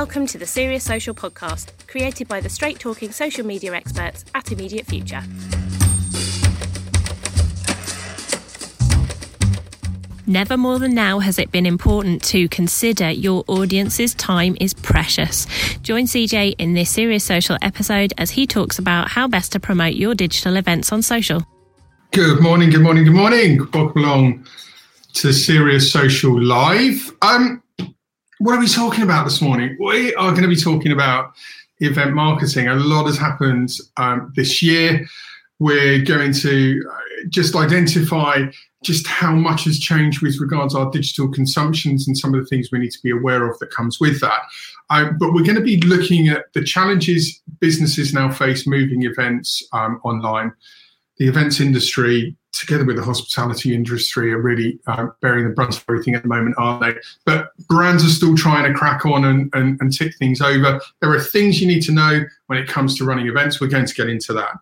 [0.00, 4.50] Welcome to the Serious Social podcast, created by the straight talking social media experts at
[4.50, 5.20] Immediate Future.
[10.26, 15.46] Never more than now has it been important to consider your audience's time is precious.
[15.82, 19.96] Join CJ in this Serious Social episode as he talks about how best to promote
[19.96, 21.44] your digital events on social.
[22.12, 23.58] Good morning, good morning, good morning.
[23.74, 24.46] Welcome along
[25.12, 27.12] to Serious Social Live.
[27.20, 27.62] Um,
[28.40, 29.76] what are we talking about this morning?
[29.78, 31.34] We are going to be talking about
[31.80, 32.68] event marketing.
[32.68, 35.06] A lot has happened um, this year.
[35.58, 38.46] We're going to uh, just identify
[38.82, 42.46] just how much has changed with regards to our digital consumptions and some of the
[42.46, 44.40] things we need to be aware of that comes with that.
[44.88, 49.62] Um, but we're going to be looking at the challenges businesses now face moving events
[49.74, 50.54] um, online.
[51.20, 55.84] The events industry together with the hospitality industry, are really uh, bearing the brunt of
[55.88, 57.00] everything at the moment, aren't they?
[57.24, 60.80] But brands are still trying to crack on and, and, and tick things over.
[61.00, 63.60] There are things you need to know when it comes to running events.
[63.60, 64.52] We're going to get into that.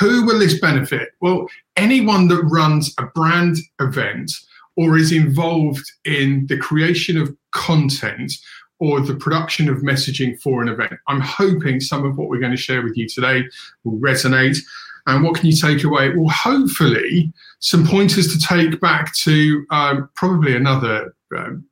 [0.00, 1.10] Who will this benefit?
[1.20, 4.32] Well, anyone that runs a brand event
[4.76, 8.32] or is involved in the creation of content
[8.78, 10.92] or the production of messaging for an event.
[11.08, 13.44] I'm hoping some of what we're going to share with you today
[13.84, 14.58] will resonate.
[15.06, 16.10] And what can you take away?
[16.10, 21.64] Well, hopefully, some pointers to take back to um, probably another um,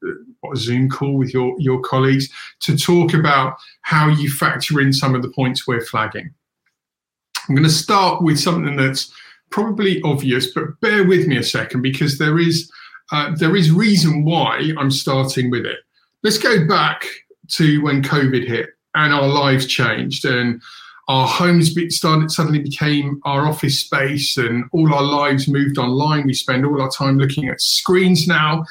[0.57, 2.29] Zoom call with your, your colleagues
[2.61, 6.33] to talk about how you factor in some of the points we're flagging.
[7.49, 9.13] I'm going to start with something that's
[9.51, 12.71] probably obvious, but bear with me a second because there is
[13.13, 15.79] uh, there is reason why I'm starting with it.
[16.23, 17.05] Let's go back
[17.49, 20.63] to when COVID hit and our lives changed and
[21.09, 26.27] our homes started suddenly became our office space and all our lives moved online.
[26.27, 28.65] We spend all our time looking at screens now.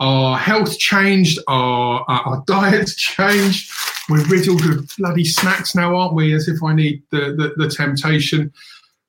[0.00, 3.70] Our health changed our uh, our diets changed.
[4.08, 7.70] We're riddled with bloody snacks now aren't we as if i need the, the, the
[7.70, 8.52] temptation?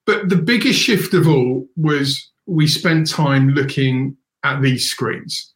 [0.06, 5.55] But the biggest shift of all was we spent time looking at these screens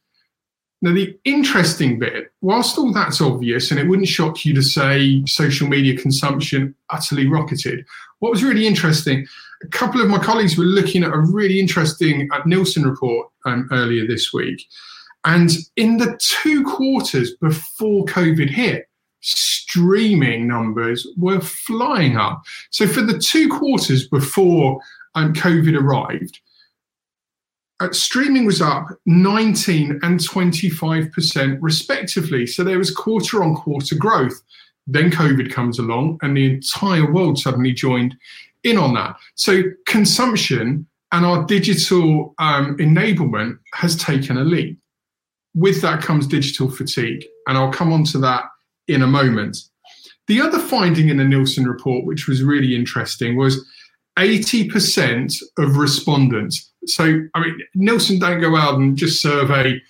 [0.82, 5.22] now, the interesting bit, whilst all that's obvious, and it wouldn't shock you to say
[5.26, 7.86] social media consumption utterly rocketed,
[8.20, 9.28] what was really interesting,
[9.62, 13.68] a couple of my colleagues were looking at a really interesting uh, Nielsen report um,
[13.72, 14.66] earlier this week.
[15.26, 18.88] And in the two quarters before COVID hit,
[19.20, 22.42] streaming numbers were flying up.
[22.70, 24.80] So for the two quarters before
[25.16, 26.40] um, COVID arrived,
[27.80, 32.46] uh, streaming was up 19 and 25% respectively.
[32.46, 34.42] So there was quarter on quarter growth.
[34.86, 38.16] Then COVID comes along and the entire world suddenly joined
[38.64, 39.16] in on that.
[39.36, 44.78] So consumption and our digital um, enablement has taken a leap.
[45.56, 47.26] With that comes digital fatigue.
[47.48, 48.44] And I'll come on to that
[48.88, 49.58] in a moment.
[50.28, 53.66] The other finding in the Nielsen report, which was really interesting, was
[54.18, 59.82] 80% of respondents so, I mean, Nielsen don't go out and just survey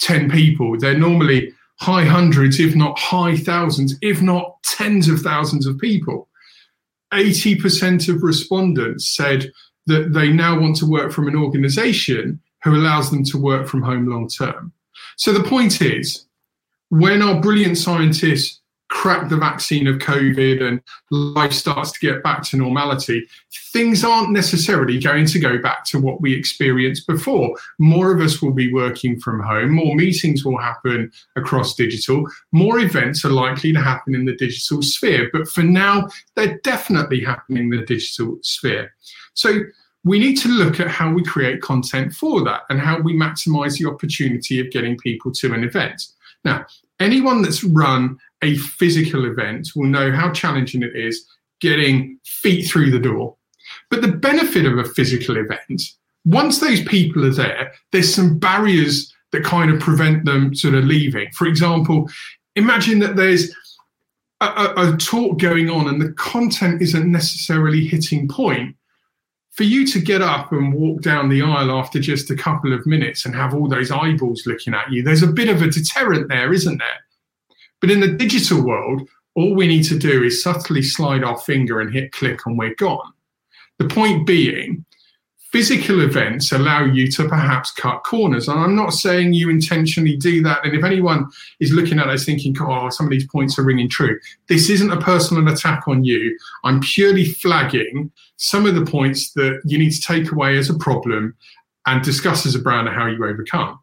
[0.00, 0.78] 10 people.
[0.78, 6.28] They're normally high hundreds, if not high thousands, if not tens of thousands of people.
[7.12, 9.50] 80% of respondents said
[9.86, 13.82] that they now want to work from an organization who allows them to work from
[13.82, 14.72] home long term.
[15.16, 16.26] So the point is,
[16.88, 18.60] when our brilliant scientists
[18.94, 23.26] crack the vaccine of COVID and life starts to get back to normality,
[23.72, 27.54] things aren't necessarily going to go back to what we experienced before.
[27.80, 32.78] More of us will be working from home, more meetings will happen across digital, more
[32.78, 35.28] events are likely to happen in the digital sphere.
[35.32, 38.94] But for now, they're definitely happening in the digital sphere.
[39.34, 39.60] So
[40.04, 43.76] we need to look at how we create content for that and how we maximize
[43.76, 46.00] the opportunity of getting people to an event.
[46.44, 46.66] Now,
[47.00, 51.26] anyone that's run a physical event will know how challenging it is
[51.60, 53.36] getting feet through the door.
[53.90, 55.82] But the benefit of a physical event,
[56.24, 60.84] once those people are there, there's some barriers that kind of prevent them sort of
[60.84, 61.30] leaving.
[61.32, 62.08] For example,
[62.54, 63.52] imagine that there's
[64.40, 68.76] a, a, a talk going on and the content isn't necessarily hitting point
[69.54, 72.84] for you to get up and walk down the aisle after just a couple of
[72.86, 76.28] minutes and have all those eyeballs looking at you, there's a bit of a deterrent
[76.28, 77.04] there, isn't there?
[77.84, 81.80] But in the digital world, all we need to do is subtly slide our finger
[81.82, 83.12] and hit click and we're gone.
[83.78, 84.86] The point being,
[85.52, 88.48] physical events allow you to perhaps cut corners.
[88.48, 90.64] And I'm not saying you intentionally do that.
[90.64, 91.26] And if anyone
[91.60, 94.90] is looking at us thinking, oh, some of these points are ringing true, this isn't
[94.90, 96.38] a personal attack on you.
[96.64, 100.78] I'm purely flagging some of the points that you need to take away as a
[100.78, 101.36] problem
[101.84, 103.78] and discuss as a brand how you overcome.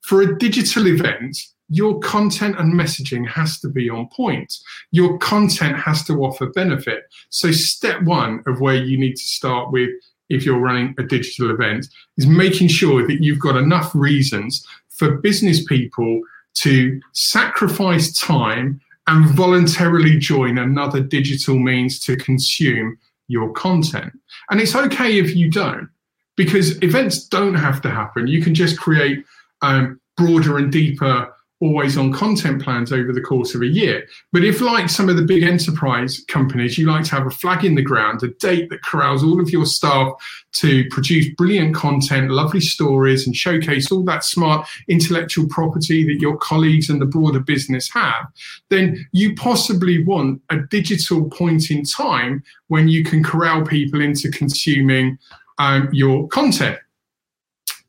[0.00, 1.38] For a digital event,
[1.68, 4.54] your content and messaging has to be on point.
[4.90, 7.04] Your content has to offer benefit.
[7.30, 9.90] So, step one of where you need to start with
[10.28, 11.86] if you're running a digital event
[12.16, 16.20] is making sure that you've got enough reasons for business people
[16.54, 22.98] to sacrifice time and voluntarily join another digital means to consume
[23.28, 24.12] your content.
[24.50, 25.88] And it's okay if you don't,
[26.36, 28.26] because events don't have to happen.
[28.26, 29.24] You can just create
[29.62, 34.06] um, broader and deeper always on content plans over the course of a year.
[34.32, 37.64] But if, like some of the big enterprise companies, you like to have a flag
[37.64, 40.12] in the ground, a date that corrals all of your staff
[40.52, 46.36] to produce brilliant content, lovely stories, and showcase all that smart intellectual property that your
[46.36, 48.26] colleagues and the broader business have,
[48.68, 54.30] then you possibly want a digital point in time when you can corral people into
[54.30, 55.18] consuming
[55.58, 56.78] um, your content.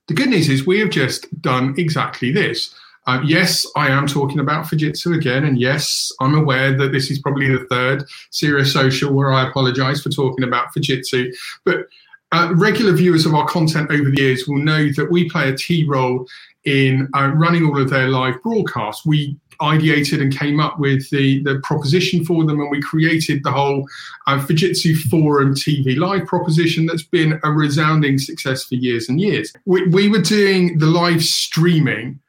[0.07, 2.74] The good news is we have just done exactly this.
[3.09, 7.17] Uh, yes, I am talking about Fujitsu again, and yes, I'm aware that this is
[7.17, 11.35] probably the third serious social where I apologise for talking about Fujitsu.
[11.65, 11.88] But
[12.31, 15.57] uh, regular viewers of our content over the years will know that we play a
[15.57, 16.27] key role
[16.65, 19.03] in uh, running all of their live broadcasts.
[19.07, 23.51] We ideated and came up with the, the proposition for them, and we created the
[23.51, 23.88] whole
[24.27, 29.51] uh, Fujitsu Forum TV live proposition that's been a resounding success for years and years.
[29.65, 32.19] We, we were doing the live streaming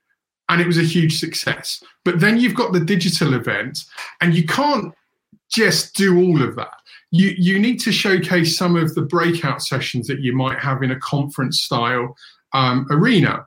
[0.50, 1.82] and it was a huge success.
[2.04, 3.84] But then you've got the digital event,
[4.20, 4.92] and you can't
[5.48, 6.74] just do all of that.
[7.12, 10.90] You, you need to showcase some of the breakout sessions that you might have in
[10.90, 12.16] a conference style
[12.52, 13.46] um, arena.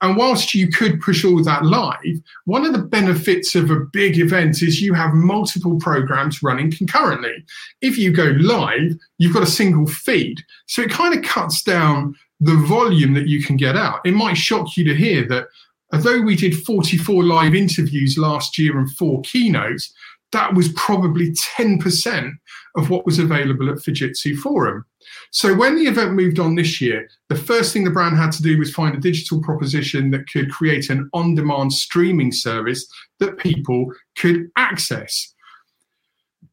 [0.00, 4.18] And whilst you could push all that live, one of the benefits of a big
[4.18, 7.44] event is you have multiple programs running concurrently.
[7.80, 10.42] If you go live, you've got a single feed.
[10.66, 14.00] So it kind of cuts down the volume that you can get out.
[14.04, 15.46] It might shock you to hear that
[15.94, 19.92] although we did 44 live interviews last year and four keynotes,
[20.32, 22.32] that was probably 10%
[22.76, 24.84] of what was available at Fujitsu Forum.
[25.30, 28.42] So when the event moved on this year, the first thing the brand had to
[28.42, 32.86] do was find a digital proposition that could create an on demand streaming service
[33.20, 35.32] that people could access.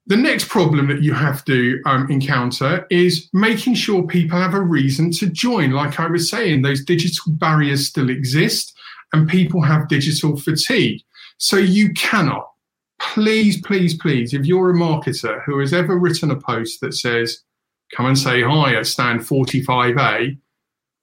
[0.05, 4.61] The next problem that you have to um, encounter is making sure people have a
[4.61, 5.71] reason to join.
[5.71, 8.77] Like I was saying, those digital barriers still exist
[9.13, 11.01] and people have digital fatigue.
[11.37, 12.51] So you cannot,
[12.99, 17.41] please, please, please, if you're a marketer who has ever written a post that says,
[17.95, 20.37] come and say hi at stand 45A,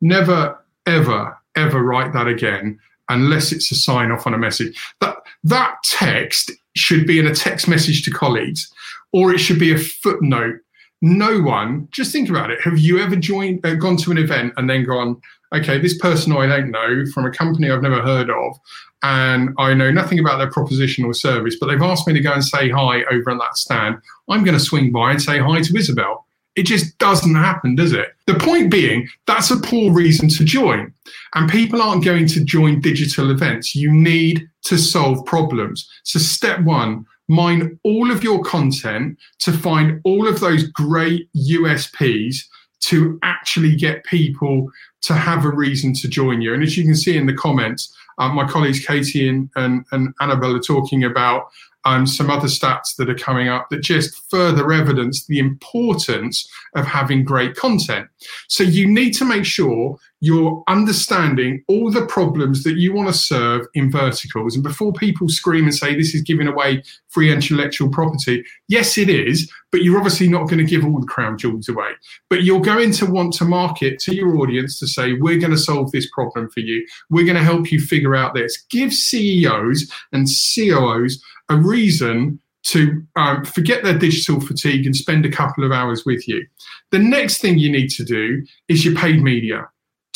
[0.00, 2.78] never, ever, ever write that again
[3.10, 4.78] unless it's a sign off on a message.
[5.00, 8.70] That, that text should be in a text message to colleagues
[9.12, 10.61] or it should be a footnote.
[11.00, 12.61] No one, just think about it.
[12.62, 15.20] Have you ever joined, uh, gone to an event and then gone,
[15.55, 18.59] okay, this person I don't know from a company I've never heard of,
[19.03, 22.33] and I know nothing about their proposition or service, but they've asked me to go
[22.33, 23.99] and say hi over at that stand.
[24.29, 26.27] I'm going to swing by and say hi to Isabel.
[26.56, 28.09] It just doesn't happen, does it?
[28.27, 30.93] The point being, that's a poor reason to join.
[31.37, 33.77] And people aren't going to join digital events.
[33.77, 35.89] You need to solve problems.
[36.03, 42.39] So, step one, mine all of your content to find all of those great USPs
[42.81, 44.71] to actually get people
[45.03, 46.55] to have a reason to join you.
[46.55, 50.12] And as you can see in the comments, uh, my colleagues Katie and, and, and
[50.21, 51.49] Annabelle are talking about
[51.85, 56.85] um, some other stats that are coming up that just further evidence the importance of
[56.85, 58.09] having great content.
[58.49, 63.14] So you need to make sure you're understanding all the problems that you want to
[63.14, 64.54] serve in verticals.
[64.54, 69.08] And before people scream and say this is giving away free intellectual property, yes, it
[69.08, 71.90] is, but you're obviously not going to give all the crown jewels away.
[72.30, 75.58] But you're going to want to market to your audience to say, we're going to
[75.58, 76.84] solve this problem for you.
[77.10, 78.64] We're going to help you figure out this.
[78.70, 85.30] Give CEOs and COOs a reason to um, forget their digital fatigue and spend a
[85.30, 86.44] couple of hours with you.
[86.90, 89.68] The next thing you need to do is your paid media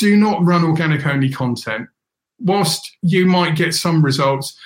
[0.03, 1.89] do not run organic only content.
[2.41, 4.59] Whilst you might get some results,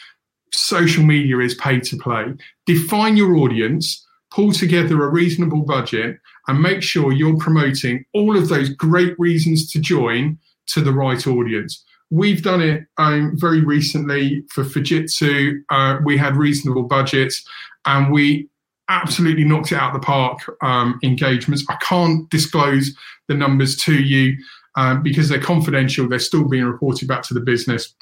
[0.50, 2.24] social media is paid to play.
[2.64, 8.48] Define your audience, pull together a reasonable budget, and make sure you're promoting all of
[8.48, 10.38] those great reasons to join
[10.68, 11.84] to the right audience.
[12.08, 15.58] We've done it um, very recently for Fujitsu.
[15.68, 17.44] Uh, we had reasonable budgets
[17.84, 18.48] and we
[18.88, 21.62] absolutely knocked it out of the park um, engagements.
[21.68, 22.96] I can't disclose
[23.28, 24.36] the numbers to you
[24.76, 27.95] um, because they're confidential, they're still being reported back to the business.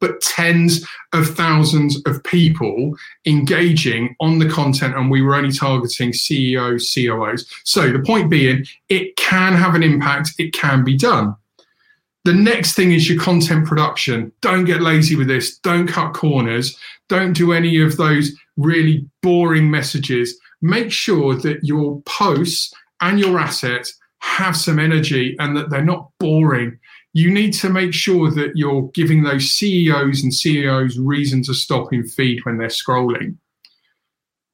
[0.00, 2.94] But tens of thousands of people
[3.24, 7.50] engaging on the content, and we were only targeting CEOs, COOs.
[7.64, 11.34] So the point being, it can have an impact, it can be done.
[12.24, 14.30] The next thing is your content production.
[14.42, 15.56] Don't get lazy with this.
[15.58, 16.76] Don't cut corners.
[17.08, 20.38] Don't do any of those really boring messages.
[20.60, 26.10] Make sure that your posts and your assets have some energy and that they're not
[26.18, 26.78] boring.
[27.12, 31.92] You need to make sure that you're giving those CEOs and CEOs reason to stop
[31.92, 33.36] in feed when they're scrolling.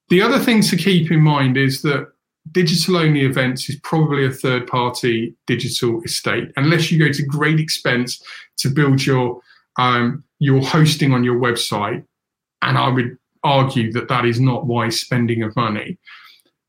[0.09, 2.09] The other thing to keep in mind is that
[2.53, 7.59] digital only events is probably a third party digital estate unless you go to great
[7.59, 8.23] expense
[8.59, 9.41] to build your
[9.79, 12.05] um, your hosting on your website
[12.63, 15.99] and i would argue that that is not wise spending of money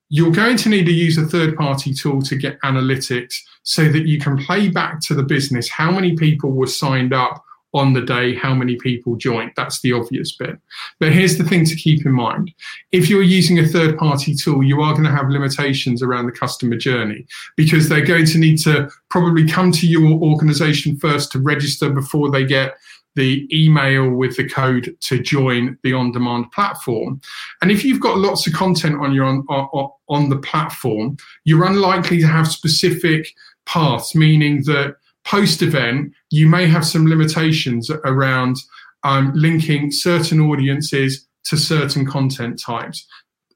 [0.10, 4.06] you're going to need to use a third party tool to get analytics so that
[4.06, 7.44] you can play back to the business how many people were signed up
[7.76, 9.52] on the day how many people joined.
[9.56, 10.58] That's the obvious bit.
[11.00, 12.54] But here's the thing to keep in mind.
[12.94, 16.32] If you're using a third party tool, you are going to have limitations around the
[16.32, 17.28] customer journey
[17.58, 22.32] because they're going to need to probably come to your organization first to register before
[22.32, 22.76] they get
[23.16, 27.20] the email with the code to join the on demand platform.
[27.62, 31.66] And if you've got lots of content on your on, on, on the platform, you're
[31.66, 33.28] unlikely to have specific
[33.66, 38.58] paths, meaning that post event, you may have some limitations around
[39.04, 43.06] um, linking certain audiences to certain content types.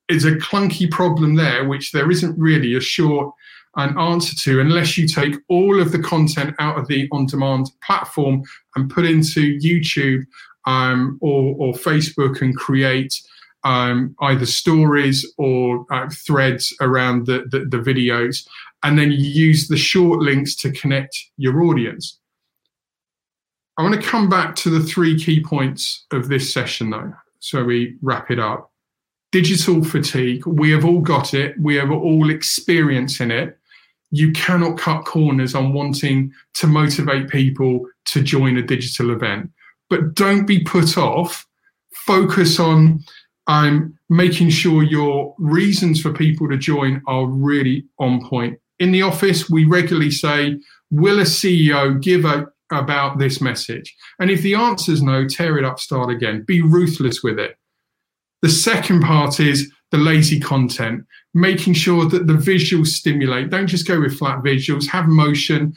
[0.08, 3.34] It's a clunky problem there, which there isn't really a short
[3.76, 7.68] an answer to unless you take all of the content out of the on demand
[7.86, 8.42] platform
[8.76, 10.24] and put into YouTube
[10.66, 13.14] um, or, or, Facebook and create
[13.64, 18.48] um, either stories or uh, threads around the, the, the videos
[18.84, 22.18] and then you use the short links to connect your audience.
[23.78, 27.64] I want to come back to the three key points of this session, though, so
[27.64, 28.72] we wrap it up.
[29.32, 33.58] Digital fatigue, we have all got it, we have all experiencing it.
[34.12, 39.52] You cannot cut corners on wanting to motivate people to join a digital event.
[39.90, 41.48] But don't be put off.
[41.94, 43.04] Focus on
[43.50, 49.02] um, making sure your reasons for people to join are really on point in the
[49.02, 50.60] office, we regularly say,
[50.92, 53.96] Will a CEO give a, about this message?
[54.20, 56.44] And if the answer is no, tear it up, start again.
[56.48, 57.58] Be ruthless with it.
[58.42, 63.50] The second part is the lazy content, making sure that the visuals stimulate.
[63.50, 65.76] Don't just go with flat visuals, have motion.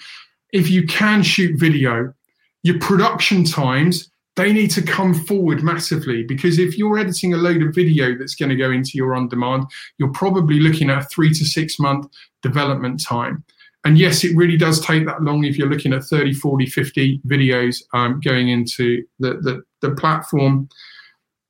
[0.53, 2.15] If you can shoot video,
[2.63, 7.63] your production times they need to come forward massively because if you're editing a load
[7.63, 9.67] of video that's going to go into your on demand,
[9.99, 12.07] you're probably looking at three to six month
[12.43, 13.45] development time.
[13.85, 17.21] And yes, it really does take that long if you're looking at 30, 40, 50
[17.27, 20.69] videos um, going into the, the, the platform.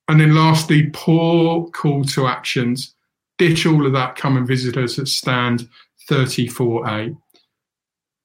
[0.09, 2.95] And then lastly, poor call to actions.
[3.39, 5.69] Ditch all of that, come and visit us at stand
[6.11, 7.17] 34A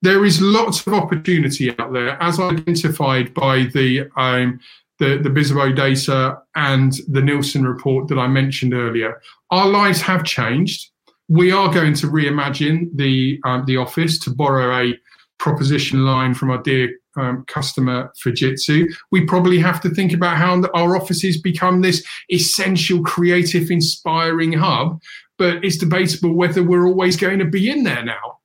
[0.02, 4.60] there is lots of opportunity out there, as identified by the um,
[5.00, 9.22] the, the data and the Nielsen report that I mentioned earlier.
[9.52, 10.90] Our lives have changed.
[11.30, 14.98] We are going to reimagine the um, the office to borrow a
[15.40, 18.88] proposition line from our dear um, customer Fujitsu.
[19.12, 25.02] We probably have to think about how our offices become this essential, creative, inspiring hub.
[25.38, 28.37] But it's debatable whether we're always going to be in there now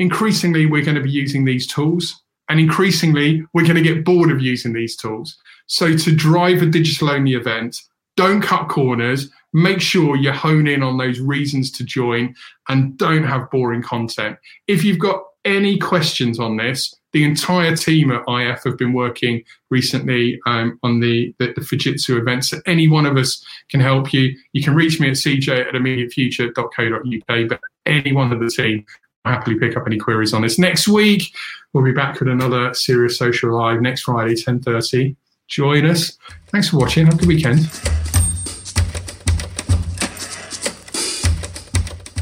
[0.00, 4.32] increasingly we're going to be using these tools and increasingly we're going to get bored
[4.32, 5.36] of using these tools.
[5.66, 7.80] So to drive a digital only event,
[8.16, 12.34] don't cut corners, make sure you hone in on those reasons to join
[12.68, 14.36] and don't have boring content.
[14.66, 19.42] If you've got any questions on this, the entire team at IF have been working
[19.68, 22.50] recently um, on the, the, the, Fujitsu events.
[22.50, 24.36] So any one of us can help you.
[24.52, 28.86] You can reach me at cj at immediatefuture.co.uk, but any one of the team
[29.24, 30.58] happily pick up any queries on this.
[30.58, 31.34] Next week,
[31.72, 35.16] we'll be back with another Serious Social Live next Friday, 10.30.
[35.48, 36.16] Join us.
[36.48, 37.06] Thanks for watching.
[37.06, 37.58] Have a good weekend.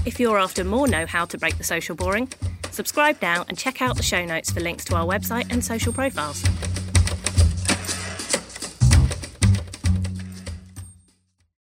[0.07, 2.29] If you're after more know how to break the social boring,
[2.71, 5.93] subscribe now and check out the show notes for links to our website and social
[5.93, 6.43] profiles.